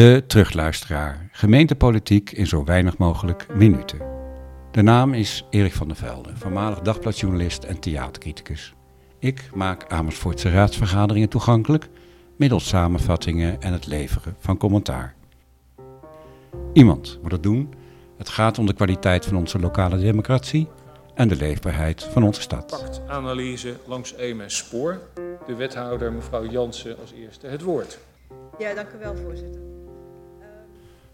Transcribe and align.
De 0.00 0.24
terugluisteraar. 0.26 1.28
Gemeentepolitiek 1.32 2.30
in 2.30 2.46
zo 2.46 2.64
weinig 2.64 2.98
mogelijk 2.98 3.46
minuten. 3.54 3.98
De 4.70 4.82
naam 4.82 5.14
is 5.14 5.46
Erik 5.50 5.72
van 5.72 5.88
der 5.88 5.96
Velde, 5.96 6.30
voormalig 6.36 6.80
dagbladjournalist 6.80 7.64
en 7.64 7.80
theatercriticus. 7.80 8.74
Ik 9.18 9.50
maak 9.54 9.92
Amersfoortse 9.92 10.50
raadsvergaderingen 10.50 11.28
toegankelijk 11.28 11.88
middels 12.36 12.68
samenvattingen 12.68 13.60
en 13.62 13.72
het 13.72 13.86
leveren 13.86 14.36
van 14.38 14.56
commentaar. 14.56 15.14
Iemand 16.72 17.18
moet 17.22 17.32
het 17.32 17.42
doen. 17.42 17.74
Het 18.18 18.28
gaat 18.28 18.58
om 18.58 18.66
de 18.66 18.74
kwaliteit 18.74 19.26
van 19.26 19.36
onze 19.36 19.58
lokale 19.58 19.98
democratie 19.98 20.68
en 21.14 21.28
de 21.28 21.36
leefbaarheid 21.36 22.02
van 22.02 22.22
onze 22.22 22.40
stad. 22.40 23.02
Analyse 23.06 23.76
langs 23.86 24.14
EMS 24.14 24.56
Spoor. 24.56 25.00
De 25.46 25.54
wethouder 25.54 26.12
mevrouw 26.12 26.46
Jansen 26.46 26.98
als 27.00 27.12
eerste 27.12 27.46
het 27.46 27.62
woord. 27.62 27.98
Ja, 28.58 28.74
dank 28.74 28.88
u 28.92 28.98
wel, 28.98 29.16
voorzitter. 29.16 29.69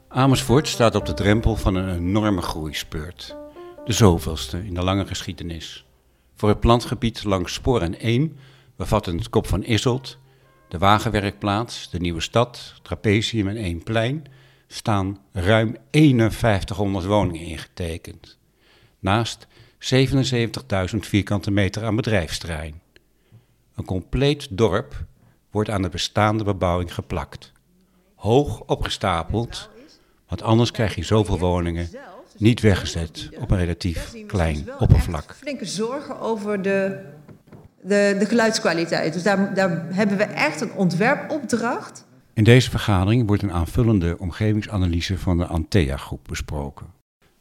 Amersfoort 0.08 0.68
staat 0.68 0.94
op 0.94 1.06
de 1.06 1.14
drempel 1.14 1.56
van 1.56 1.74
een 1.74 1.94
enorme 1.94 2.42
groeispeurt. 2.42 3.36
De 3.84 3.92
zoveelste 3.92 4.64
in 4.64 4.74
de 4.74 4.84
lange 4.84 5.06
geschiedenis. 5.06 5.86
Voor 6.34 6.48
het 6.48 6.60
plantgebied 6.60 7.24
langs 7.24 7.52
Spoor 7.54 7.82
en 7.82 7.94
Eem, 7.98 8.36
bevattend 8.76 9.18
het 9.18 9.30
Kop 9.30 9.46
van 9.46 9.64
Isselt, 9.64 10.18
de 10.68 10.78
Wagenwerkplaats, 10.78 11.90
de 11.90 11.98
Nieuwe 11.98 12.20
Stad, 12.20 12.74
Trapezium 12.82 13.48
en 13.48 13.56
Eemplein, 13.56 14.24
staan 14.66 15.18
ruim 15.32 15.76
5100 15.90 17.04
woningen 17.04 17.46
ingetekend. 17.46 18.38
Naast 18.98 19.46
77.000 19.78 20.96
vierkante 20.98 21.50
meter 21.50 21.84
aan 21.84 21.96
bedrijfsterrein. 21.96 22.82
Een 23.74 23.84
compleet 23.84 24.48
dorp 24.50 25.04
wordt 25.50 25.70
aan 25.70 25.82
de 25.82 25.88
bestaande 25.88 26.44
bebouwing 26.44 26.94
geplakt. 26.94 27.52
Hoog 28.14 28.60
opgestapeld, 28.60 29.70
want 30.28 30.42
anders 30.42 30.70
krijg 30.70 30.94
je 30.94 31.02
zoveel 31.04 31.38
woningen 31.38 31.88
niet 32.36 32.60
weggezet 32.60 33.28
op 33.40 33.50
een 33.50 33.58
relatief 33.58 34.14
klein 34.26 34.68
oppervlak. 34.78 35.34
Flinke 35.38 35.64
zorgen 35.64 36.20
over 36.20 36.62
de, 36.62 37.04
de, 37.82 38.16
de 38.18 38.26
geluidskwaliteit. 38.26 39.12
Dus 39.12 39.22
daar, 39.22 39.54
daar 39.54 39.86
hebben 39.90 40.16
we 40.16 40.24
echt 40.24 40.60
een 40.60 40.72
ontwerpopdracht. 40.72 42.04
In 42.34 42.44
deze 42.44 42.70
vergadering 42.70 43.26
wordt 43.26 43.42
een 43.42 43.52
aanvullende 43.52 44.16
omgevingsanalyse 44.18 45.18
van 45.18 45.38
de 45.38 45.46
Antea-groep 45.46 46.20
besproken. 46.28 46.86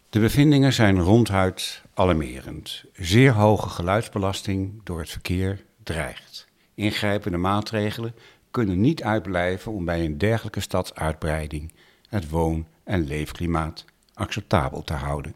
De 0.10 0.20
bevindingen 0.20 0.74
zijn 0.74 1.00
ronduit 1.00 1.82
alarmerend. 1.94 2.84
Zeer 2.94 3.32
hoge 3.32 3.70
geluidsbelasting 3.70 4.82
door 4.84 5.00
het 5.00 5.10
verkeer 5.10 5.64
dreigt. 5.84 6.48
Ingrijpende 6.74 7.38
maatregelen 7.38 8.16
kunnen 8.52 8.82
niet 8.82 9.04
uitblijven 9.04 9.72
om 9.72 9.86
bij 9.86 10.06
een 10.06 10.18
dergelijke 10.18 10.60
stadsuitbreiding 10.60 11.74
het 12.10 12.30
woon- 12.30 12.66
en 12.86 13.08
leefklimaat 13.08 13.86
acceptabel 14.14 14.84
te 14.84 14.94
houden. 14.94 15.36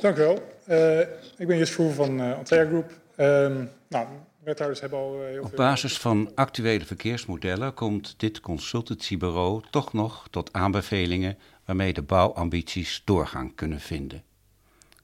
Dank 0.00 0.16
u 0.16 0.20
wel. 0.20 0.54
Uh, 0.68 1.00
ik 1.36 1.46
ben 1.46 1.56
Jus 1.56 1.70
Vroer 1.70 1.92
van 1.92 2.20
uh, 2.20 2.36
Antea 2.36 2.64
Group. 2.64 2.90
Uh, 3.16 3.64
nou, 3.88 4.06
wethouders 4.38 4.80
hebben 4.80 4.98
al 4.98 5.20
heel 5.20 5.42
Op 5.42 5.48
veel... 5.48 5.58
basis 5.58 5.98
van 5.98 6.30
actuele 6.34 6.84
verkeersmodellen 6.84 7.74
komt 7.74 8.14
dit 8.16 8.40
consultancybureau 8.40 9.62
toch 9.70 9.92
nog 9.92 10.28
tot 10.30 10.52
aanbevelingen 10.52 11.38
waarmee 11.64 11.92
de 11.92 12.02
bouwambities 12.02 13.02
doorgang 13.04 13.54
kunnen 13.54 13.80
vinden. 13.80 14.22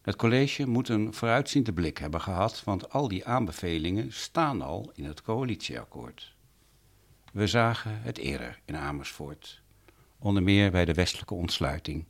Het 0.03 0.17
college 0.17 0.67
moet 0.67 0.89
een 0.89 1.15
vooruitziende 1.15 1.73
blik 1.73 1.99
hebben 1.99 2.21
gehad, 2.21 2.63
want 2.65 2.91
al 2.91 3.09
die 3.09 3.27
aanbevelingen 3.27 4.13
staan 4.13 4.63
al 4.63 4.91
in 4.95 5.05
het 5.05 5.23
coalitieakkoord. 5.23 6.35
We 7.33 7.47
zagen 7.47 8.01
het 8.03 8.19
eerder 8.19 8.61
in 8.65 8.77
Amersfoort, 8.77 9.62
onder 10.23 10.42
meer 10.42 10.70
bij 10.70 10.84
de 10.84 10.95
westelijke 10.95 11.34
ontsluiting. 11.34 12.05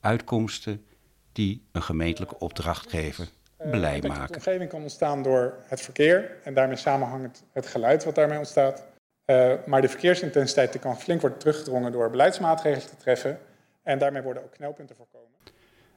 Uitkomsten 0.00 0.84
die 1.32 1.66
een 1.72 1.82
gemeentelijke 1.82 2.38
opdrachtgever 2.38 3.28
blij 3.70 4.00
De 4.00 4.08
maken. 4.08 4.34
omgeving 4.34 4.70
kan 4.70 4.82
ontstaan 4.82 5.22
door 5.22 5.54
het 5.66 5.80
verkeer 5.80 6.36
en 6.44 6.54
daarmee 6.54 6.76
samenhangend 6.76 7.44
het 7.52 7.66
geluid 7.66 8.04
wat 8.04 8.14
daarmee 8.14 8.38
ontstaat. 8.38 8.84
Uh, 9.26 9.52
maar 9.66 9.80
de 9.80 9.88
verkeersintensiteit 9.88 10.72
die 10.72 10.80
kan 10.80 11.00
flink 11.00 11.20
worden 11.20 11.38
teruggedrongen 11.38 11.92
door 11.92 12.10
beleidsmaatregelen 12.10 12.88
te 12.88 12.96
treffen 12.96 13.38
en 13.82 13.98
daarmee 13.98 14.22
worden 14.22 14.42
ook 14.42 14.52
knelpunten 14.52 14.96
voorkomen. 14.96 15.28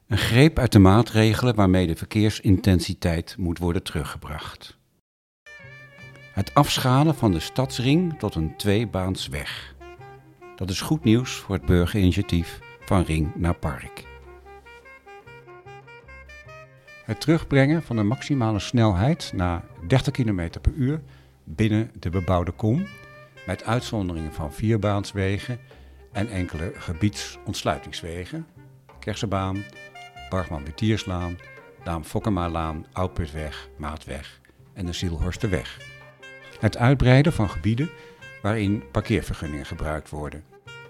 Een 0.06 0.18
greep 0.18 0.58
uit 0.58 0.72
de 0.72 0.78
maatregelen 0.78 1.54
waarmee 1.54 1.86
de 1.86 1.96
verkeersintensiteit 1.96 3.34
moet 3.38 3.58
worden 3.58 3.82
teruggebracht. 3.82 4.78
Het 6.32 6.54
afschalen 6.54 7.14
van 7.14 7.32
de 7.32 7.40
stadsring 7.40 8.18
tot 8.18 8.34
een 8.34 8.56
tweebaansweg. 8.56 9.74
Dat 10.62 10.70
is 10.70 10.80
goed 10.80 11.04
nieuws 11.04 11.32
voor 11.32 11.54
het 11.54 11.66
burgerinitiatief 11.66 12.60
van 12.80 13.02
ring 13.02 13.34
naar 13.34 13.54
park. 13.54 14.04
Het 17.04 17.20
terugbrengen 17.20 17.82
van 17.82 17.96
de 17.96 18.02
maximale 18.02 18.58
snelheid 18.58 19.32
naar 19.34 19.64
30 19.86 20.12
km 20.12 20.50
per 20.60 20.72
uur 20.72 21.00
binnen 21.44 21.90
de 21.98 22.10
bebouwde 22.10 22.50
kom, 22.50 22.86
met 23.46 23.64
uitzonderingen 23.64 24.32
van 24.32 24.52
vierbaanswegen 24.52 25.58
en 26.12 26.28
enkele 26.28 26.72
gebiedsontsluitingswegen, 26.74 28.46
Kersenbaan, 28.98 29.62
Bargman-Betierslaan, 30.28 31.38
Daam-Fokkemalaan, 31.84 32.86
Oudputweg, 32.92 33.68
Maatweg 33.76 34.40
en 34.72 34.86
de 34.86 34.92
Zielhorsterweg. 34.92 35.78
Het 36.60 36.76
uitbreiden 36.76 37.32
van 37.32 37.50
gebieden 37.50 37.90
waarin 38.42 38.82
parkeervergunningen 38.90 39.66
gebruikt 39.66 40.10
worden. 40.10 40.44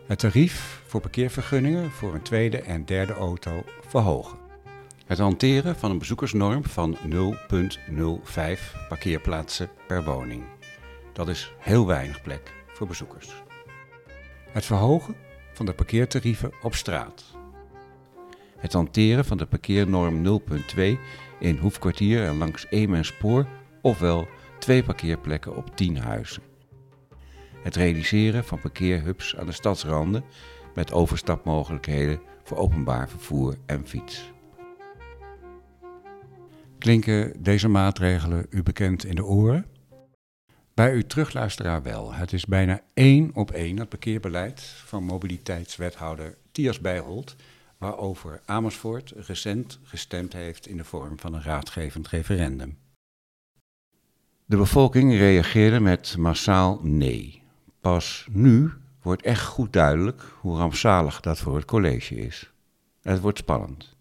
Het 0.07 0.19
tarief 0.19 0.83
voor 0.87 1.01
parkeervergunningen 1.01 1.91
voor 1.91 2.15
een 2.15 2.23
tweede 2.23 2.61
en 2.61 2.85
derde 2.85 3.13
auto 3.13 3.63
verhogen. 3.89 4.39
Het 5.07 5.19
hanteren 5.19 5.77
van 5.77 5.91
een 5.91 5.99
bezoekersnorm 5.99 6.65
van 6.65 6.97
0,05 6.97 8.89
parkeerplaatsen 8.89 9.71
per 9.87 10.05
woning. 10.05 10.45
Dat 11.13 11.29
is 11.29 11.53
heel 11.59 11.87
weinig 11.87 12.23
plek 12.23 12.53
voor 12.67 12.87
bezoekers. 12.87 13.43
Het 14.51 14.65
verhogen 14.65 15.15
van 15.53 15.67
de 15.67 15.73
parkeertarieven 15.73 16.53
op 16.63 16.75
straat. 16.75 17.25
Het 18.57 18.73
hanteren 18.73 19.25
van 19.25 19.37
de 19.37 19.47
parkeernorm 19.47 20.41
0,2 20.77 20.83
in 21.39 21.57
Hoefkwartier 21.57 22.25
en 22.25 22.39
langs 22.39 22.67
Eem 22.71 22.95
en 22.95 23.05
Spoor, 23.05 23.47
ofwel 23.81 24.29
twee 24.59 24.83
parkeerplekken 24.83 25.57
op 25.57 25.77
10 25.77 25.97
huizen. 25.97 26.52
Het 27.63 27.77
realiseren 27.77 28.45
van 28.45 28.61
parkeerhubs 28.61 29.37
aan 29.37 29.47
de 29.47 29.53
stadsranden 29.53 30.25
met 30.75 30.93
overstapmogelijkheden 30.93 32.21
voor 32.43 32.57
openbaar 32.57 33.09
vervoer 33.09 33.57
en 33.67 33.87
fiets. 33.87 34.33
Klinken 36.79 37.43
deze 37.43 37.69
maatregelen 37.69 38.47
u 38.51 38.63
bekend 38.63 39.05
in 39.05 39.15
de 39.15 39.25
oren? 39.25 39.67
Bij 40.75 40.93
uw 40.93 41.03
terugluisteraar 41.03 41.83
wel. 41.83 42.13
Het 42.13 42.33
is 42.33 42.47
bijna 42.47 42.81
één 42.95 43.31
op 43.35 43.51
één 43.51 43.79
het 43.79 43.89
parkeerbeleid 43.89 44.61
van 44.61 45.05
mobiliteitswethouder 45.05 46.37
Tias 46.53 46.81
Bijholt, 46.81 47.37
waarover 47.79 48.41
Amersfoort 48.45 49.13
recent 49.17 49.79
gestemd 49.83 50.33
heeft 50.33 50.67
in 50.67 50.77
de 50.77 50.85
vorm 50.85 51.19
van 51.19 51.35
een 51.35 51.43
raadgevend 51.43 52.09
referendum. 52.09 52.79
De 54.45 54.57
bevolking 54.57 55.13
reageerde 55.13 55.81
met 55.81 56.17
massaal 56.19 56.81
nee. 56.83 57.42
Pas 57.83 58.27
nu 58.31 58.73
wordt 59.01 59.23
echt 59.23 59.45
goed 59.45 59.73
duidelijk 59.73 60.23
hoe 60.41 60.57
rampzalig 60.57 61.21
dat 61.21 61.39
voor 61.39 61.57
het 61.57 61.65
college 61.65 62.15
is. 62.15 62.53
Het 63.01 63.21
wordt 63.21 63.39
spannend. 63.39 63.97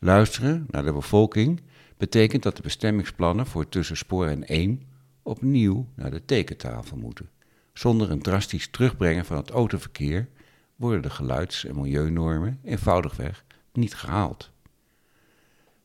Luisteren 0.00 0.66
naar 0.70 0.84
de 0.84 0.92
bevolking 0.92 1.60
betekent 1.96 2.42
dat 2.42 2.56
de 2.56 2.62
bestemmingsplannen 2.62 3.46
voor 3.46 3.68
tussen 3.68 3.96
Spoor 3.96 4.26
en 4.26 4.42
Eem 4.46 4.82
opnieuw 5.22 5.88
naar 5.94 6.10
de 6.10 6.24
tekentafel 6.24 6.96
moeten. 6.96 7.30
Zonder 7.72 8.10
een 8.10 8.22
drastisch 8.22 8.70
terugbrengen 8.70 9.24
van 9.24 9.36
het 9.36 9.50
autoverkeer 9.50 10.28
worden 10.76 11.02
de 11.02 11.10
geluids- 11.10 11.64
en 11.64 11.74
milieunormen 11.74 12.60
eenvoudigweg 12.64 13.44
niet 13.72 13.94
gehaald. 13.94 14.50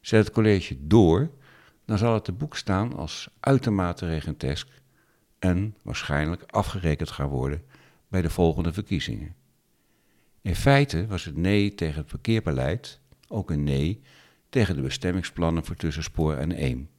Zet 0.01 0.25
het 0.25 0.33
college 0.33 0.77
door, 0.79 1.31
dan 1.85 1.97
zal 1.97 2.13
het 2.13 2.23
te 2.23 2.31
boek 2.31 2.55
staan 2.55 2.95
als 2.95 3.29
uitermate 3.39 4.05
regentesk 4.05 4.67
en 5.41 5.75
waarschijnlijk 5.81 6.43
afgerekend 6.47 7.09
gaan 7.09 7.29
worden 7.29 7.63
bij 8.07 8.21
de 8.21 8.29
volgende 8.29 8.73
verkiezingen. 8.73 9.35
In 10.41 10.55
feite 10.55 11.07
was 11.07 11.25
het 11.25 11.38
nee 11.38 11.75
tegen 11.75 11.97
het 11.97 12.07
parkeerbeleid 12.07 12.99
ook 13.27 13.49
een 13.49 13.63
nee 13.63 14.01
tegen 14.49 14.75
de 14.75 14.81
bestemmingsplannen 14.81 15.65
voor 15.65 15.75
Tussenspoor 15.75 16.35
en 16.35 16.63
Eem. 16.63 16.89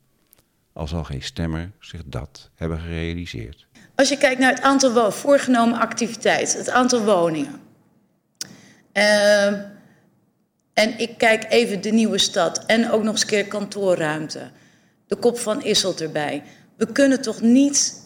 Al 0.73 0.89
zal 0.89 1.05
geen 1.05 1.23
stemmer 1.23 1.71
zich 1.79 2.03
dat 2.07 2.51
hebben 2.55 2.81
gerealiseerd. 2.81 3.67
Als 3.95 4.09
je 4.09 4.19
kijkt 4.19 4.41
naar 4.41 4.55
het 4.55 4.63
aantal 4.63 5.13
voorgenomen 5.13 5.79
activiteiten, 5.79 6.59
het 6.59 6.71
aantal 6.71 7.05
woningen. 7.05 7.61
Uh, 8.93 9.47
en 10.73 10.99
ik 10.99 11.19
kijk 11.19 11.45
even 11.49 11.81
de 11.81 11.91
nieuwe 11.91 12.19
stad 12.19 12.67
en 12.67 12.91
ook 12.91 13.03
nog 13.03 13.13
eens 13.13 13.23
een 13.23 13.29
keer 13.29 13.47
kantoorruimte. 13.47 14.51
De 15.07 15.17
kop 15.17 15.39
van 15.39 15.63
Isselt 15.63 16.01
erbij. 16.01 16.43
We 16.77 16.93
kunnen 16.93 17.23
toch 17.23 17.41
niet 17.41 18.02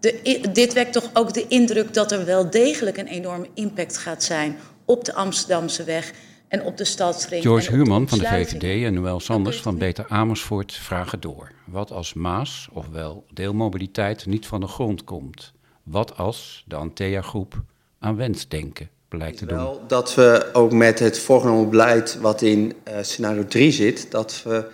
de, 0.00 0.48
dit 0.52 0.72
wekt 0.72 0.92
toch 0.92 1.10
ook 1.12 1.34
de 1.34 1.46
indruk 1.48 1.94
dat 1.94 2.12
er 2.12 2.24
wel 2.24 2.50
degelijk 2.50 2.96
een 2.96 3.06
enorme 3.06 3.48
impact 3.54 3.96
gaat 3.96 4.22
zijn 4.22 4.56
op 4.84 5.04
de 5.04 5.14
Amsterdamse 5.14 5.84
weg 5.84 6.12
en 6.48 6.62
op 6.62 6.76
de 6.76 6.84
stadsring. 6.84 7.42
George 7.42 7.72
Huurman 7.72 8.08
van 8.08 8.18
de. 8.18 8.26
VVD 8.26 8.84
en 8.84 8.94
Noël 8.94 9.20
Sanders 9.20 9.60
van 9.60 9.78
Beter 9.78 10.04
Amersfoort 10.08 10.72
vragen 10.72 11.20
door. 11.20 11.50
Wat 11.64 11.90
als 11.90 12.14
Maas, 12.14 12.68
ofwel 12.72 13.24
deelmobiliteit, 13.32 14.26
niet 14.26 14.46
van 14.46 14.60
de 14.60 14.66
grond 14.66 15.04
komt? 15.04 15.52
Wat 15.82 16.16
als 16.16 16.64
de 16.66 16.74
Antea-groep 16.74 17.62
aan 17.98 18.16
wensdenken 18.16 18.90
blijkt 19.08 19.38
te 19.38 19.46
doen? 19.46 19.58
Wel 19.58 19.84
dat 19.86 20.14
we 20.14 20.48
ook 20.52 20.72
met 20.72 20.98
het 20.98 21.18
voorgenomen 21.18 21.70
beleid 21.70 22.18
wat 22.20 22.42
in 22.42 22.74
eh, 22.84 23.02
scenario 23.02 23.44
3 23.44 23.72
zit, 23.72 24.10
dat 24.10 24.42
we 24.44 24.64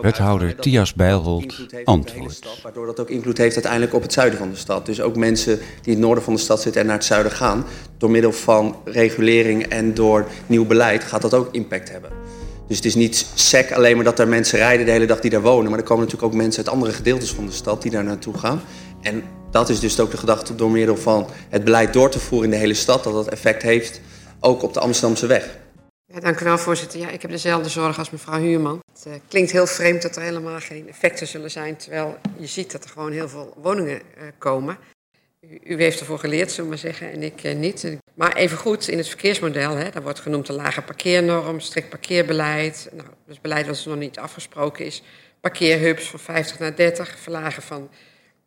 Wethouder 0.00 0.56
dat 0.56 0.94
Bijlholt 0.94 1.66
antwoordt. 1.84 2.62
waardoor 2.62 2.86
dat 2.86 3.00
ook 3.00 3.10
invloed 3.10 3.38
heeft 3.38 3.54
uiteindelijk 3.54 3.94
op 3.94 4.02
het 4.02 4.12
zuiden 4.12 4.38
van 4.38 4.50
de 4.50 4.56
stad. 4.56 4.86
Dus 4.86 5.00
ook 5.00 5.16
mensen 5.16 5.56
die 5.56 5.66
in 5.82 5.90
het 5.90 6.00
noorden 6.00 6.24
van 6.24 6.34
de 6.34 6.40
stad 6.40 6.62
zitten 6.62 6.80
en 6.80 6.86
naar 6.86 6.96
het 6.96 7.04
zuiden 7.04 7.32
gaan, 7.32 7.64
door 7.98 8.10
middel 8.10 8.32
van 8.32 8.76
regulering 8.84 9.66
en 9.66 9.94
door 9.94 10.26
nieuw 10.46 10.66
beleid 10.66 11.04
gaat 11.04 11.22
dat 11.22 11.34
ook 11.34 11.48
impact 11.52 11.90
hebben. 11.90 12.10
Dus 12.66 12.76
het 12.76 12.86
is 12.86 12.94
niet 12.94 13.26
sec 13.34 13.72
alleen 13.72 13.94
maar 13.96 14.04
dat 14.04 14.18
er 14.18 14.28
mensen 14.28 14.58
rijden 14.58 14.86
de 14.86 14.92
hele 14.92 15.06
dag 15.06 15.20
die 15.20 15.30
daar 15.30 15.42
wonen, 15.42 15.70
maar 15.70 15.78
er 15.78 15.84
komen 15.84 16.04
natuurlijk 16.04 16.32
ook 16.32 16.38
mensen 16.38 16.64
uit 16.64 16.74
andere 16.74 16.92
gedeeltes 16.92 17.30
van 17.30 17.46
de 17.46 17.52
stad 17.52 17.82
die 17.82 17.90
daar 17.90 18.04
naartoe 18.04 18.38
gaan. 18.38 18.60
En 19.02 19.22
dat 19.50 19.68
is 19.68 19.80
dus 19.80 20.00
ook 20.00 20.10
de 20.10 20.16
gedachte 20.16 20.54
door 20.54 20.70
middel 20.70 20.96
van 20.96 21.26
het 21.48 21.64
beleid 21.64 21.92
door 21.92 22.10
te 22.10 22.18
voeren 22.18 22.44
in 22.44 22.54
de 22.54 22.60
hele 22.60 22.74
stad, 22.74 23.04
dat 23.04 23.12
dat 23.12 23.28
effect 23.28 23.62
heeft 23.62 24.00
ook 24.40 24.62
op 24.62 24.74
de 24.74 24.80
Amsterdamse 24.80 25.26
weg. 25.26 25.58
Ja, 26.12 26.20
dank 26.20 26.40
u 26.40 26.44
wel, 26.44 26.58
voorzitter. 26.58 27.00
Ja, 27.00 27.08
ik 27.08 27.22
heb 27.22 27.30
dezelfde 27.30 27.68
zorg 27.68 27.98
als 27.98 28.10
mevrouw 28.10 28.40
Huurman. 28.40 28.82
Het 28.92 29.06
eh, 29.06 29.12
klinkt 29.28 29.50
heel 29.50 29.66
vreemd 29.66 30.02
dat 30.02 30.16
er 30.16 30.22
helemaal 30.22 30.60
geen 30.60 30.88
effecten 30.88 31.26
zullen 31.26 31.50
zijn, 31.50 31.76
terwijl 31.76 32.18
je 32.38 32.46
ziet 32.46 32.72
dat 32.72 32.84
er 32.84 32.90
gewoon 32.90 33.12
heel 33.12 33.28
veel 33.28 33.54
woningen 33.56 34.00
eh, 34.00 34.26
komen. 34.38 34.78
U, 35.64 35.82
heeft 35.82 36.00
ervoor 36.00 36.18
geleerd, 36.18 36.50
zullen 36.50 36.64
we 36.64 36.68
maar 36.70 36.78
zeggen, 36.78 37.12
en 37.12 37.22
ik 37.22 37.42
eh, 37.42 37.54
niet. 37.54 37.96
Maar 38.14 38.36
even 38.36 38.58
goed, 38.58 38.88
in 38.88 38.98
het 38.98 39.08
verkeersmodel, 39.08 39.76
hè, 39.76 39.90
daar 39.90 40.02
wordt 40.02 40.20
genoemd 40.20 40.46
de 40.46 40.52
lage 40.52 40.82
parkeernorm, 40.82 41.60
strikt 41.60 41.88
parkeerbeleid. 41.88 42.88
Nou, 42.92 43.08
dus 43.26 43.40
beleid 43.40 43.66
wat 43.66 43.84
nog 43.84 43.96
niet 43.96 44.18
afgesproken 44.18 44.84
is. 44.84 45.02
Parkeerhubs 45.40 46.10
van 46.10 46.18
50 46.18 46.58
naar 46.58 46.76
30, 46.76 47.18
verlagen 47.18 47.62
van 47.62 47.90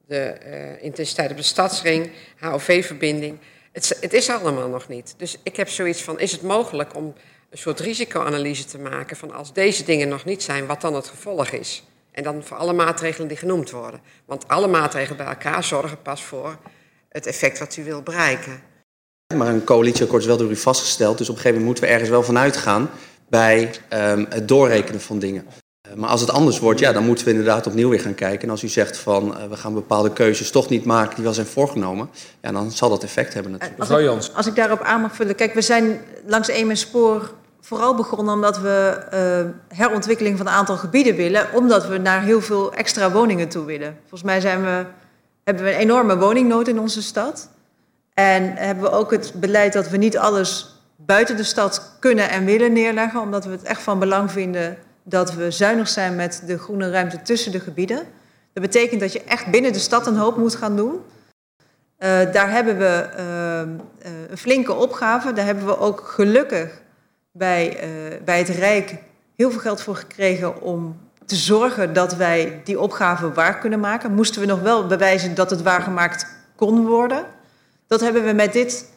de 0.07 0.37
intensiteit 0.81 1.31
op 1.31 1.37
de 1.37 1.43
stadsring, 1.43 2.11
HOV-verbinding. 2.39 3.37
Het, 3.71 3.97
het 4.01 4.13
is 4.13 4.29
allemaal 4.29 4.69
nog 4.69 4.87
niet. 4.87 5.13
Dus 5.17 5.37
ik 5.43 5.55
heb 5.55 5.69
zoiets 5.69 6.01
van, 6.01 6.19
is 6.19 6.31
het 6.31 6.41
mogelijk 6.41 6.95
om 6.95 7.13
een 7.51 7.57
soort 7.57 7.80
risicoanalyse 7.80 8.65
te 8.65 8.80
maken 8.80 9.18
van 9.18 9.31
als 9.33 9.53
deze 9.53 9.83
dingen 9.83 10.07
nog 10.07 10.25
niet 10.25 10.44
zijn, 10.44 10.65
wat 10.65 10.81
dan 10.81 10.95
het 10.95 11.07
gevolg 11.07 11.50
is? 11.50 11.83
En 12.12 12.24
dan 12.24 12.44
voor 12.44 12.57
alle 12.57 12.74
maatregelen 12.74 13.27
die 13.27 13.38
genoemd 13.38 13.71
worden. 13.71 14.01
Want 14.25 14.48
alle 14.48 14.68
maatregelen 14.68 15.18
bij 15.18 15.25
elkaar 15.25 15.63
zorgen 15.63 16.01
pas 16.01 16.24
voor 16.24 16.57
het 17.09 17.25
effect 17.25 17.59
wat 17.59 17.77
u 17.77 17.83
wil 17.83 18.01
bereiken. 18.01 18.62
Maar 19.36 19.48
een 19.48 19.63
coalitieakkoord 19.63 20.21
is 20.21 20.27
wel 20.27 20.38
door 20.38 20.50
u 20.50 20.56
vastgesteld, 20.56 21.18
dus 21.18 21.30
op 21.30 21.36
een 21.36 21.42
gegeven 21.42 21.62
moment 21.62 21.65
moeten 21.65 21.83
we 21.83 21.89
ergens 21.89 22.09
wel 22.09 22.24
vanuit 22.24 22.57
gaan 22.57 22.89
bij 23.30 23.71
ehm, 23.89 24.25
het 24.30 24.48
doorrekenen 24.48 25.01
van 25.01 25.19
dingen. 25.19 25.45
Eh, 25.81 25.94
maar 25.94 26.09
als 26.09 26.21
het 26.21 26.30
anders 26.30 26.59
wordt, 26.59 26.80
ja, 26.80 26.92
dan 26.92 27.06
moeten 27.06 27.25
we 27.25 27.31
inderdaad 27.31 27.68
opnieuw 27.68 27.89
weer 27.89 28.00
gaan 28.00 28.15
kijken. 28.15 28.42
En 28.42 28.50
als 28.50 28.63
u 28.63 28.68
zegt 28.68 28.98
van 28.98 29.38
eh, 29.38 29.48
we 29.48 29.57
gaan 29.57 29.74
bepaalde 29.74 30.13
keuzes 30.13 30.51
toch 30.51 30.69
niet 30.69 30.86
maken 30.86 31.15
die 31.15 31.24
wel 31.24 31.33
zijn 31.33 31.48
voorgenomen, 31.48 32.09
ja, 32.42 32.51
dan 32.51 32.71
zal 32.71 32.89
dat 32.89 33.03
effect 33.03 33.33
hebben 33.33 33.51
natuurlijk. 33.51 33.80
Als 33.80 34.27
ik, 34.27 34.36
als 34.36 34.48
ik 34.48 34.56
daarop 34.56 34.81
aan 34.81 35.01
mag 35.01 35.15
vullen. 35.15 35.36
Kijk, 35.36 35.53
we 35.53 35.62
zijn 35.62 36.01
langs 36.25 36.48
Eem 36.48 36.75
Spoor 36.75 37.39
vooral 37.61 37.95
begonnen 37.95 38.33
omdat 38.33 38.59
we 38.59 39.05
eh, 39.11 39.77
herontwikkeling 39.77 40.37
van 40.37 40.47
een 40.47 40.53
aantal 40.53 40.77
gebieden 40.77 41.15
willen. 41.15 41.47
Omdat 41.53 41.87
we 41.87 41.97
naar 41.97 42.21
heel 42.21 42.41
veel 42.41 42.73
extra 42.73 43.11
woningen 43.11 43.49
toe 43.49 43.65
willen. 43.65 43.97
Volgens 43.99 44.23
mij 44.23 44.41
zijn 44.41 44.63
we, 44.63 44.85
hebben 45.43 45.63
we 45.63 45.73
een 45.73 45.79
enorme 45.79 46.17
woningnood 46.17 46.67
in 46.67 46.79
onze 46.79 47.01
stad. 47.01 47.49
En 48.13 48.53
hebben 48.55 48.83
we 48.83 48.91
ook 48.91 49.11
het 49.11 49.33
beleid 49.35 49.73
dat 49.73 49.89
we 49.89 49.97
niet 49.97 50.17
alles 50.17 50.79
buiten 50.95 51.37
de 51.37 51.43
stad 51.43 51.95
kunnen 51.99 52.29
en 52.29 52.45
willen 52.45 52.73
neerleggen. 52.73 53.21
Omdat 53.21 53.45
we 53.45 53.51
het 53.51 53.63
echt 53.63 53.81
van 53.81 53.99
belang 53.99 54.31
vinden 54.31 54.77
dat 55.03 55.33
we 55.33 55.51
zuinig 55.51 55.87
zijn 55.87 56.15
met 56.15 56.43
de 56.45 56.57
groene 56.57 56.89
ruimte 56.89 57.21
tussen 57.21 57.51
de 57.51 57.59
gebieden. 57.59 58.03
Dat 58.53 58.63
betekent 58.63 58.99
dat 59.01 59.13
je 59.13 59.23
echt 59.23 59.51
binnen 59.51 59.73
de 59.73 59.79
stad 59.79 60.07
een 60.07 60.15
hoop 60.15 60.37
moet 60.37 60.55
gaan 60.55 60.75
doen. 60.75 60.93
Uh, 60.93 62.31
daar 62.31 62.51
hebben 62.51 62.77
we 62.77 63.09
uh, 63.17 63.59
een 64.29 64.37
flinke 64.37 64.73
opgave. 64.73 65.33
Daar 65.33 65.45
hebben 65.45 65.65
we 65.65 65.77
ook 65.77 66.01
gelukkig 66.07 66.81
bij, 67.31 67.77
bij 68.25 68.37
het 68.37 68.49
Rijk 68.49 68.95
heel 69.35 69.51
veel 69.51 69.59
geld 69.59 69.81
voor 69.81 69.95
gekregen 69.95 70.61
om 70.61 70.99
te 71.25 71.35
zorgen 71.35 71.93
dat 71.93 72.15
wij 72.15 72.61
die 72.63 72.79
opgave 72.79 73.31
waar 73.31 73.59
kunnen 73.59 73.79
maken. 73.79 74.13
Moesten 74.13 74.41
we 74.41 74.47
nog 74.47 74.61
wel 74.61 74.87
bewijzen 74.87 75.35
dat 75.35 75.49
het 75.49 75.61
waargemaakt 75.61 76.25
kon 76.55 76.87
worden. 76.87 77.25
Dat 77.87 78.01
hebben 78.01 78.23
we 78.23 78.33
met 78.33 78.53
dit, 78.53 78.89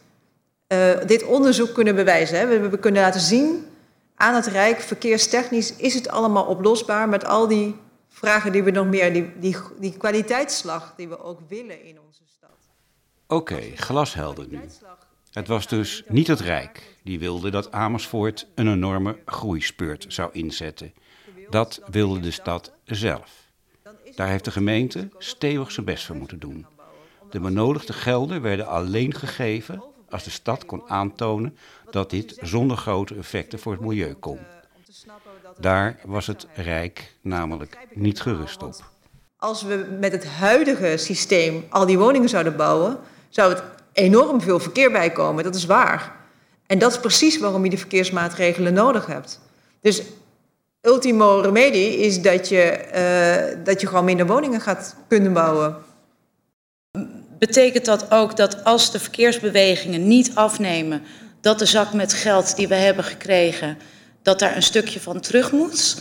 dit 1.06 1.24
onderzoek 1.24 1.74
kunnen 1.74 1.94
bewijzen. 1.94 2.38
Hè. 2.38 2.46
We, 2.46 2.68
we 2.68 2.78
kunnen 2.78 3.02
laten 3.02 3.20
zien 3.20 3.66
aan 4.14 4.34
het 4.34 4.46
Rijk, 4.46 4.80
verkeerstechnisch, 4.80 5.76
is 5.76 5.94
het 5.94 6.08
allemaal 6.08 6.44
oplosbaar 6.44 7.08
met 7.08 7.24
al 7.24 7.48
die 7.48 7.76
vragen 8.08 8.52
die 8.52 8.62
we 8.62 8.70
nog 8.70 8.86
meer, 8.86 9.12
die, 9.12 9.32
die, 9.38 9.56
die 9.78 9.96
kwaliteitsslag 9.96 10.94
die 10.96 11.08
we 11.08 11.22
ook 11.22 11.40
willen 11.48 11.84
in 11.84 12.00
onze 12.06 12.22
stad. 12.26 12.50
Oké, 13.26 13.52
okay, 13.52 13.72
glashelder 13.76 14.46
nu. 14.48 14.60
Het 15.34 15.48
was 15.48 15.66
dus 15.66 16.02
niet 16.08 16.26
het 16.26 16.40
Rijk 16.40 16.96
die 17.02 17.18
wilde 17.18 17.50
dat 17.50 17.72
Amersfoort 17.72 18.46
een 18.54 18.68
enorme 18.72 19.16
groeispurt 19.26 20.04
zou 20.08 20.30
inzetten. 20.32 20.92
Dat 21.50 21.80
wilde 21.90 22.20
de 22.20 22.30
stad 22.30 22.72
zelf. 22.84 23.30
Daar 24.14 24.28
heeft 24.28 24.44
de 24.44 24.50
gemeente 24.50 25.08
stevig 25.18 25.72
zijn 25.72 25.86
best 25.86 26.04
voor 26.04 26.16
moeten 26.16 26.38
doen. 26.38 26.66
De 27.30 27.40
benodigde 27.40 27.92
gelden 27.92 28.42
werden 28.42 28.66
alleen 28.66 29.14
gegeven 29.14 29.82
als 30.08 30.24
de 30.24 30.30
stad 30.30 30.66
kon 30.66 30.82
aantonen 30.88 31.56
dat 31.90 32.10
dit 32.10 32.38
zonder 32.42 32.76
grote 32.76 33.14
effecten 33.14 33.58
voor 33.58 33.72
het 33.72 33.80
milieu 33.80 34.14
kon. 34.14 34.38
Daar 35.58 36.00
was 36.04 36.26
het 36.26 36.46
Rijk 36.54 37.14
namelijk 37.20 37.78
niet 37.94 38.20
gerust 38.20 38.62
op. 38.62 38.92
Als 39.36 39.62
we 39.62 39.96
met 40.00 40.12
het 40.12 40.26
huidige 40.26 40.96
systeem 40.96 41.64
al 41.68 41.86
die 41.86 41.98
woningen 41.98 42.28
zouden 42.28 42.56
bouwen, 42.56 42.98
zou 43.28 43.52
het 43.52 43.73
enorm 43.94 44.40
veel 44.40 44.60
verkeer 44.60 44.92
bijkomen. 44.92 45.44
Dat 45.44 45.54
is 45.54 45.66
waar. 45.66 46.12
En 46.66 46.78
dat 46.78 46.92
is 46.92 47.00
precies 47.00 47.38
waarom 47.38 47.64
je 47.64 47.70
de 47.70 47.78
verkeersmaatregelen 47.78 48.74
nodig 48.74 49.06
hebt. 49.06 49.40
Dus 49.80 50.02
ultimo 50.80 51.40
remedie 51.40 51.98
is 51.98 52.22
dat 52.22 52.48
je, 52.48 52.78
uh, 52.94 53.64
dat 53.64 53.80
je 53.80 53.86
gewoon 53.86 54.04
minder 54.04 54.26
woningen 54.26 54.60
gaat 54.60 54.96
kunnen 55.08 55.32
bouwen. 55.32 55.76
Betekent 57.38 57.84
dat 57.84 58.10
ook 58.10 58.36
dat 58.36 58.64
als 58.64 58.90
de 58.90 58.98
verkeersbewegingen 58.98 60.08
niet 60.08 60.34
afnemen, 60.34 61.02
dat 61.40 61.58
de 61.58 61.66
zak 61.66 61.92
met 61.92 62.12
geld 62.12 62.56
die 62.56 62.68
we 62.68 62.74
hebben 62.74 63.04
gekregen, 63.04 63.78
dat 64.22 64.38
daar 64.38 64.56
een 64.56 64.62
stukje 64.62 65.00
van 65.00 65.20
terug 65.20 65.52
moet? 65.52 65.96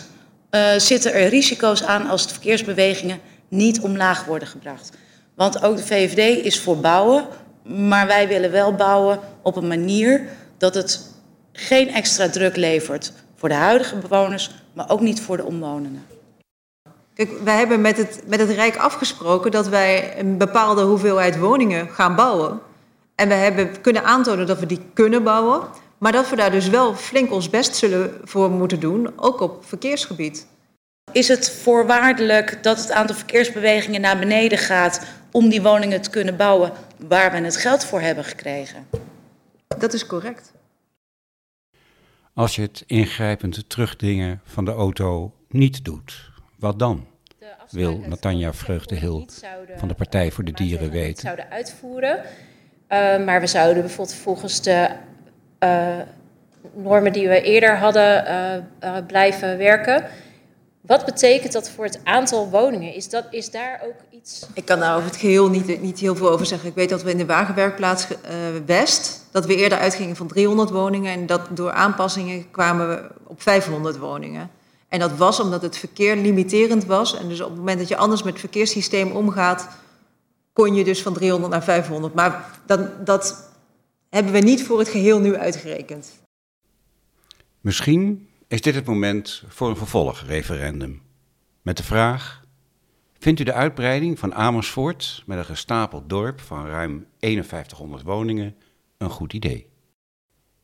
Uh, 0.51 0.73
zitten 0.77 1.13
er 1.13 1.29
risico's 1.29 1.83
aan 1.83 2.09
als 2.09 2.23
de 2.23 2.33
verkeersbewegingen 2.33 3.19
niet 3.47 3.79
omlaag 3.79 4.25
worden 4.25 4.47
gebracht? 4.47 4.91
Want 5.35 5.63
ook 5.63 5.77
de 5.77 5.85
VVD 5.85 6.45
is 6.45 6.59
voor 6.59 6.77
bouwen, 6.77 7.27
maar 7.63 8.07
wij 8.07 8.27
willen 8.27 8.51
wel 8.51 8.75
bouwen 8.75 9.19
op 9.41 9.55
een 9.55 9.67
manier 9.67 10.27
dat 10.57 10.75
het 10.75 11.11
geen 11.51 11.93
extra 11.93 12.29
druk 12.29 12.55
levert 12.55 13.13
voor 13.35 13.49
de 13.49 13.55
huidige 13.55 13.95
bewoners, 13.95 14.51
maar 14.73 14.89
ook 14.89 14.99
niet 14.99 15.21
voor 15.21 15.37
de 15.37 15.45
omwonenden. 15.45 16.05
Kijk, 17.13 17.29
wij 17.43 17.57
hebben 17.57 17.81
met 17.81 17.97
het, 17.97 18.23
met 18.27 18.39
het 18.39 18.49
Rijk 18.49 18.77
afgesproken 18.77 19.51
dat 19.51 19.67
wij 19.67 20.19
een 20.19 20.37
bepaalde 20.37 20.81
hoeveelheid 20.81 21.39
woningen 21.39 21.89
gaan 21.89 22.15
bouwen. 22.15 22.59
En 23.15 23.27
we 23.27 23.33
hebben 23.33 23.81
kunnen 23.81 24.03
aantonen 24.03 24.47
dat 24.47 24.59
we 24.59 24.65
die 24.65 24.81
kunnen 24.93 25.23
bouwen, 25.23 25.61
maar 25.97 26.11
dat 26.11 26.29
we 26.29 26.35
daar 26.35 26.51
dus 26.51 26.69
wel 26.69 26.95
flink 26.95 27.31
ons 27.31 27.49
best 27.49 27.75
zullen 27.75 28.21
voor 28.23 28.51
moeten 28.51 28.79
doen, 28.79 29.09
ook 29.15 29.41
op 29.41 29.65
verkeersgebied. 29.65 30.47
Is 31.11 31.27
het 31.27 31.51
voorwaardelijk 31.51 32.63
dat 32.63 32.77
het 32.77 32.91
aantal 32.91 33.15
verkeersbewegingen 33.15 34.01
naar 34.01 34.19
beneden 34.19 34.57
gaat 34.57 35.01
om 35.31 35.49
die 35.49 35.61
woningen 35.61 36.01
te 36.01 36.09
kunnen 36.09 36.37
bouwen 36.37 36.71
waar 37.07 37.31
we 37.31 37.37
het 37.37 37.57
geld 37.57 37.85
voor 37.85 38.01
hebben 38.01 38.23
gekregen? 38.23 38.87
Dat 39.77 39.93
is 39.93 40.05
correct. 40.05 40.53
Als 42.33 42.55
je 42.55 42.61
het 42.61 42.83
ingrijpend 42.87 43.69
terugdringen 43.69 44.41
van 44.43 44.65
de 44.65 44.71
auto 44.71 45.33
niet 45.47 45.85
doet, 45.85 46.31
wat 46.59 46.79
dan? 46.79 47.07
Wil 47.69 47.99
Natanja 48.07 48.53
Vreugdehil 48.53 49.27
van 49.75 49.87
de 49.87 49.93
Partij 49.93 50.31
voor 50.31 50.43
de 50.43 50.51
Dieren 50.51 50.91
weten. 50.91 51.21
zouden 51.21 51.49
uitvoeren. 51.49 52.17
Uh, 52.17 53.25
maar 53.25 53.39
we 53.39 53.47
zouden 53.47 53.83
bijvoorbeeld 53.83 54.17
volgens 54.17 54.61
de 54.61 54.89
uh, 55.59 55.99
normen 56.73 57.13
die 57.13 57.27
we 57.27 57.41
eerder 57.41 57.77
hadden 57.77 58.25
uh, 58.83 58.97
blijven 59.07 59.57
werken. 59.57 60.03
Wat 60.85 61.05
betekent 61.05 61.53
dat 61.53 61.69
voor 61.69 61.85
het 61.85 61.99
aantal 62.03 62.49
woningen? 62.49 62.93
Is, 62.93 63.09
dat, 63.09 63.25
is 63.31 63.51
daar 63.51 63.81
ook 63.85 63.95
iets... 64.09 64.45
Ik 64.53 64.65
kan 64.65 64.79
daar 64.79 64.95
over 64.95 65.07
het 65.07 65.17
geheel 65.17 65.49
niet, 65.49 65.81
niet 65.81 65.99
heel 65.99 66.15
veel 66.15 66.29
over 66.29 66.45
zeggen. 66.45 66.69
Ik 66.69 66.75
weet 66.75 66.89
dat 66.89 67.03
we 67.03 67.11
in 67.11 67.17
de 67.17 67.25
wagenwerkplaats 67.25 68.07
West... 68.65 69.27
dat 69.31 69.45
we 69.45 69.55
eerder 69.55 69.77
uitgingen 69.77 70.15
van 70.15 70.27
300 70.27 70.69
woningen... 70.69 71.11
en 71.13 71.25
dat 71.25 71.47
door 71.51 71.71
aanpassingen 71.71 72.51
kwamen 72.51 72.89
we 72.89 73.09
op 73.23 73.41
500 73.41 73.97
woningen. 73.97 74.49
En 74.87 74.99
dat 74.99 75.17
was 75.17 75.39
omdat 75.39 75.61
het 75.61 75.77
verkeer 75.77 76.15
limiterend 76.15 76.85
was. 76.85 77.17
En 77.17 77.27
dus 77.29 77.41
op 77.41 77.49
het 77.49 77.57
moment 77.57 77.79
dat 77.79 77.87
je 77.87 77.97
anders 77.97 78.23
met 78.23 78.31
het 78.31 78.41
verkeerssysteem 78.41 79.11
omgaat... 79.11 79.67
kon 80.53 80.75
je 80.75 80.83
dus 80.83 81.01
van 81.01 81.13
300 81.13 81.51
naar 81.51 81.63
500. 81.63 82.13
Maar 82.13 82.59
dat, 82.65 83.05
dat 83.05 83.49
hebben 84.09 84.31
we 84.31 84.39
niet 84.39 84.63
voor 84.63 84.79
het 84.79 84.89
geheel 84.89 85.19
nu 85.19 85.35
uitgerekend. 85.35 86.11
Misschien 87.61 88.27
is 88.53 88.61
dit 88.61 88.75
het 88.75 88.85
moment 88.85 89.43
voor 89.47 89.69
een 89.69 89.77
vervolgreferendum. 89.77 91.01
Met 91.61 91.77
de 91.77 91.83
vraag: 91.83 92.45
Vindt 93.19 93.39
u 93.39 93.43
de 93.43 93.53
uitbreiding 93.53 94.19
van 94.19 94.33
Amersfoort 94.33 95.23
met 95.25 95.37
een 95.37 95.45
gestapeld 95.45 96.09
dorp 96.09 96.39
van 96.39 96.65
ruim 96.65 97.07
5100 97.19 98.03
woningen 98.03 98.55
een 98.97 99.09
goed 99.09 99.33
idee? 99.33 99.69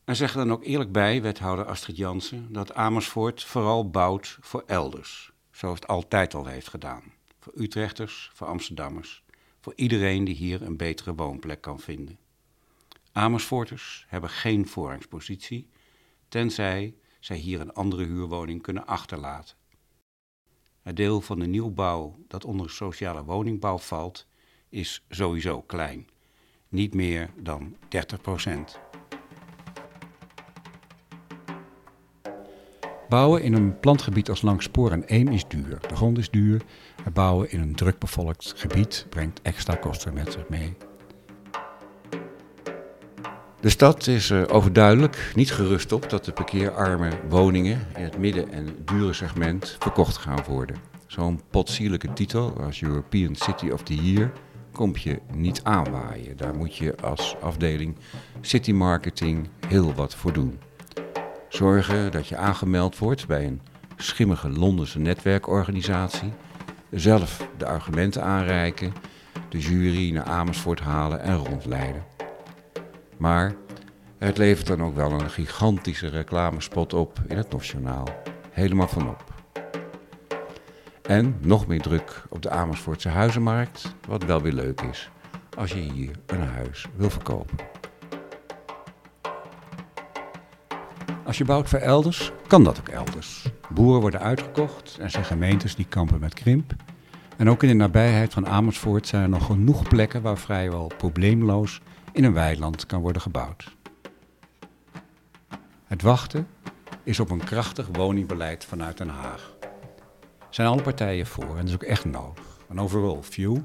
En 0.04 0.16
zeg 0.16 0.30
er 0.30 0.36
dan 0.36 0.52
ook 0.52 0.64
eerlijk 0.64 0.92
bij, 0.92 1.22
wethouder 1.22 1.64
Astrid 1.64 1.96
Jansen, 1.96 2.52
dat 2.52 2.74
Amersfoort 2.74 3.44
vooral 3.44 3.90
bouwt 3.90 4.38
voor 4.40 4.62
elders, 4.66 5.32
zoals 5.50 5.80
het 5.80 5.88
altijd 5.88 6.34
al 6.34 6.46
heeft 6.46 6.68
gedaan. 6.68 7.02
Voor 7.38 7.52
Utrechters, 7.56 8.30
voor 8.34 8.46
Amsterdammers, 8.46 9.24
voor 9.60 9.72
iedereen 9.76 10.24
die 10.24 10.34
hier 10.34 10.62
een 10.62 10.76
betere 10.76 11.14
woonplek 11.14 11.60
kan 11.60 11.80
vinden. 11.80 12.18
Amersfoorters 13.12 14.04
hebben 14.08 14.30
geen 14.30 14.68
voorrangspositie, 14.68 15.68
tenzij 16.28 16.94
zij 17.20 17.36
hier 17.36 17.60
een 17.60 17.72
andere 17.72 18.04
huurwoning 18.04 18.62
kunnen 18.62 18.86
achterlaten. 18.86 19.56
Het 20.82 20.96
deel 20.96 21.20
van 21.20 21.38
de 21.38 21.46
nieuwbouw 21.46 22.16
dat 22.28 22.44
onder 22.44 22.70
sociale 22.70 23.24
woningbouw 23.24 23.78
valt, 23.78 24.26
is 24.68 25.04
sowieso 25.08 25.62
klein, 25.62 26.08
niet 26.68 26.94
meer 26.94 27.30
dan 27.36 27.76
30 27.88 28.20
procent. 28.20 28.80
Bouwen 33.08 33.42
in 33.42 33.54
een 33.54 33.80
plantgebied 33.80 34.28
als 34.28 34.42
langs 34.42 34.64
spoor 34.64 34.92
en 34.92 35.08
1 35.08 35.28
is 35.28 35.48
duur. 35.48 35.78
De 35.88 35.96
grond 35.96 36.18
is 36.18 36.30
duur. 36.30 36.62
Het 37.02 37.14
bouwen 37.14 37.50
in 37.50 37.60
een 37.60 37.74
drukbevolkt 37.74 38.52
gebied 38.56 39.06
brengt 39.08 39.42
extra 39.42 39.74
kosten 39.74 40.14
met 40.14 40.32
zich 40.32 40.48
mee. 40.48 40.76
De 43.60 43.68
stad 43.68 44.06
is 44.06 44.30
er 44.30 44.50
overduidelijk 44.50 45.32
niet 45.34 45.52
gerust 45.52 45.92
op 45.92 46.10
dat 46.10 46.24
de 46.24 46.32
parkeerarme 46.32 47.10
woningen 47.28 47.86
in 47.96 48.02
het 48.02 48.18
midden- 48.18 48.52
en 48.52 48.68
dure 48.84 49.12
segment 49.12 49.76
verkocht 49.78 50.16
gaan 50.16 50.44
worden. 50.48 50.76
Zo'n 51.06 51.40
potsierlijke 51.50 52.12
titel 52.12 52.60
als 52.60 52.82
European 52.82 53.34
City 53.34 53.68
of 53.68 53.82
the 53.82 53.94
Year 53.94 54.32
komt 54.72 55.02
je 55.02 55.20
niet 55.32 55.60
aanwaaien. 55.64 56.36
Daar 56.36 56.54
moet 56.54 56.76
je 56.76 56.96
als 56.96 57.36
afdeling 57.40 57.96
City 58.40 58.72
Marketing 58.72 59.48
heel 59.66 59.94
wat 59.94 60.14
voor 60.14 60.32
doen. 60.32 60.58
Zorgen 61.48 62.12
dat 62.12 62.28
je 62.28 62.36
aangemeld 62.36 62.98
wordt 62.98 63.26
bij 63.26 63.46
een 63.46 63.60
schimmige 63.96 64.50
Londense 64.50 64.98
netwerkorganisatie. 64.98 66.32
Zelf 66.90 67.48
de 67.56 67.66
argumenten 67.66 68.22
aanreiken, 68.22 68.92
de 69.48 69.58
jury 69.58 70.12
naar 70.12 70.24
Amersfoort 70.24 70.80
halen 70.80 71.20
en 71.22 71.36
rondleiden. 71.36 72.19
Maar 73.20 73.54
het 74.18 74.38
levert 74.38 74.66
dan 74.66 74.82
ook 74.82 74.94
wel 74.94 75.12
een 75.12 75.30
gigantische 75.30 76.08
reclamespot 76.08 76.94
op 76.94 77.18
in 77.26 77.36
het 77.36 77.52
Nationaal. 77.52 78.08
Helemaal 78.50 78.88
vanop. 78.88 79.24
En 81.02 81.36
nog 81.40 81.66
meer 81.66 81.80
druk 81.80 82.22
op 82.28 82.42
de 82.42 82.50
Amersfoortse 82.50 83.08
huizenmarkt, 83.08 83.94
wat 84.08 84.24
wel 84.24 84.42
weer 84.42 84.52
leuk 84.52 84.80
is 84.80 85.10
als 85.56 85.72
je 85.72 85.78
hier 85.78 86.10
een 86.26 86.42
huis 86.42 86.86
wil 86.96 87.10
verkopen. 87.10 87.56
Als 91.24 91.38
je 91.38 91.44
bouwt 91.44 91.68
voor 91.68 91.78
elders, 91.78 92.32
kan 92.46 92.64
dat 92.64 92.78
ook 92.78 92.88
elders. 92.88 93.46
Boeren 93.68 94.00
worden 94.00 94.20
uitgekocht 94.20 94.98
en 95.00 95.10
zijn 95.10 95.24
gemeentes 95.24 95.74
die 95.74 95.86
kampen 95.88 96.20
met 96.20 96.34
krimp. 96.34 96.74
En 97.36 97.50
ook 97.50 97.62
in 97.62 97.68
de 97.68 97.74
nabijheid 97.74 98.32
van 98.32 98.46
Amersfoort 98.46 99.06
zijn 99.06 99.22
er 99.22 99.28
nog 99.28 99.46
genoeg 99.46 99.88
plekken 99.88 100.22
waar 100.22 100.38
vrijwel 100.38 100.90
probleemloos 100.96 101.80
in 102.12 102.24
een 102.24 102.32
weiland 102.32 102.86
kan 102.86 103.00
worden 103.00 103.22
gebouwd. 103.22 103.76
Het 105.84 106.02
wachten 106.02 106.46
is 107.02 107.20
op 107.20 107.30
een 107.30 107.44
krachtig 107.44 107.88
woningbeleid 107.92 108.64
vanuit 108.64 108.98
Den 108.98 109.08
Haag. 109.08 109.52
Zijn 110.50 110.68
alle 110.68 110.82
partijen 110.82 111.26
voor 111.26 111.50
en 111.50 111.56
dat 111.56 111.68
is 111.68 111.74
ook 111.74 111.82
echt 111.82 112.04
nodig. 112.04 112.58
Een 112.68 112.80
overall 112.80 113.22
view 113.22 113.58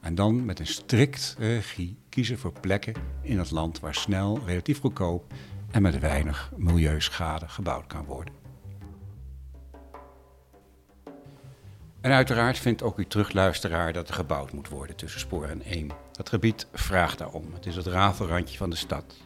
en 0.00 0.14
dan 0.14 0.44
met 0.44 0.58
een 0.58 0.66
strikt 0.66 1.36
regie 1.38 1.96
kiezen 2.08 2.38
voor 2.38 2.52
plekken 2.60 2.94
in 3.22 3.38
het 3.38 3.50
land 3.50 3.80
waar 3.80 3.94
snel, 3.94 4.40
relatief 4.44 4.80
goedkoop 4.80 5.32
en 5.70 5.82
met 5.82 5.98
weinig 5.98 6.52
milieuschade 6.56 7.48
gebouwd 7.48 7.86
kan 7.86 8.04
worden. 8.04 8.45
En 12.06 12.12
uiteraard 12.12 12.58
vindt 12.58 12.82
ook 12.82 12.98
uw 12.98 13.06
terugluisteraar 13.06 13.92
dat 13.92 14.08
er 14.08 14.14
gebouwd 14.14 14.52
moet 14.52 14.68
worden 14.68 14.96
tussen 14.96 15.20
Spoor 15.20 15.44
en 15.44 15.62
Eem. 15.64 15.90
Dat 16.12 16.28
gebied 16.28 16.66
vraagt 16.72 17.18
daarom. 17.18 17.54
Het 17.54 17.66
is 17.66 17.76
het 17.76 17.86
rafelrandje 17.86 18.56
van 18.56 18.70
de 18.70 18.76
stad. 18.76 19.16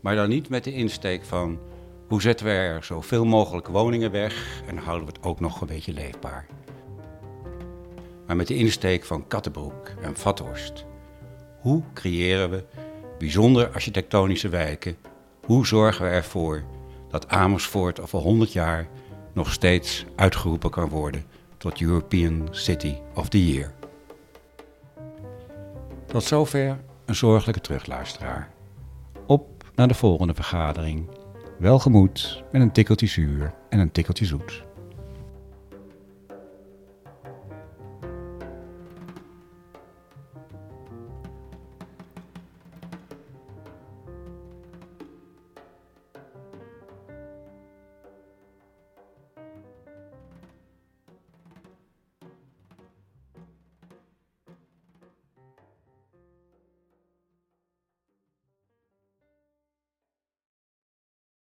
Maar 0.00 0.14
dan 0.14 0.28
niet 0.28 0.48
met 0.48 0.64
de 0.64 0.72
insteek 0.72 1.24
van 1.24 1.58
hoe 2.08 2.22
zetten 2.22 2.46
we 2.46 2.52
er 2.52 2.84
zoveel 2.84 3.24
mogelijk 3.24 3.66
woningen 3.66 4.10
weg 4.10 4.62
en 4.66 4.76
houden 4.76 5.06
we 5.06 5.12
het 5.12 5.22
ook 5.22 5.40
nog 5.40 5.60
een 5.60 5.66
beetje 5.66 5.92
leefbaar. 5.92 6.46
Maar 8.26 8.36
met 8.36 8.46
de 8.46 8.56
insteek 8.56 9.04
van 9.04 9.26
Kattenbroek 9.26 9.88
en 10.02 10.16
Vathorst. 10.16 10.84
Hoe 11.60 11.82
creëren 11.94 12.50
we 12.50 12.64
bijzonder 13.18 13.68
architectonische 13.68 14.48
wijken? 14.48 14.96
Hoe 15.44 15.66
zorgen 15.66 16.04
we 16.04 16.10
ervoor 16.10 16.64
dat 17.08 17.28
Amersfoort 17.28 18.00
over 18.00 18.18
100 18.18 18.52
jaar 18.52 18.88
nog 19.32 19.52
steeds 19.52 20.04
uitgeroepen 20.16 20.70
kan 20.70 20.88
worden 20.88 21.24
tot 21.64 21.80
European 21.80 22.48
City 22.50 22.94
of 23.14 23.28
the 23.28 23.52
Year? 23.52 23.72
Tot 26.06 26.24
zover 26.24 26.78
een 27.04 27.14
zorgelijke 27.14 27.60
terugluisteraar. 27.60 28.50
Op 29.26 29.64
naar 29.74 29.88
de 29.88 29.94
volgende 29.94 30.34
vergadering. 30.34 31.08
Welgemoed 31.58 32.42
met 32.52 32.62
een 32.62 32.72
tikkeltje 32.72 33.06
zuur 33.06 33.54
en 33.68 33.78
een 33.78 33.92
tikkeltje 33.92 34.24
zoet. 34.24 34.64